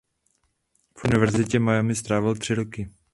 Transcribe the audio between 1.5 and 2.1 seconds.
Miami